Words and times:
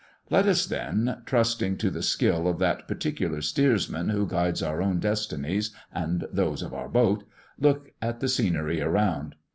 Let 0.31 0.47
us 0.47 0.65
then, 0.65 1.21
trusting 1.27 1.77
to 1.77 1.91
the 1.91 2.01
skill 2.01 2.47
of 2.47 2.57
that 2.57 2.87
particular 2.87 3.39
steersman 3.43 4.09
who 4.09 4.25
guides 4.25 4.63
our 4.63 4.81
own 4.81 4.97
destinies 4.99 5.75
and 5.93 6.27
those 6.33 6.63
of 6.63 6.73
our 6.73 6.89
boat, 6.89 7.23
look 7.59 7.91
at 8.01 8.19
the 8.19 8.27
scenery 8.27 8.81
around. 8.81 9.35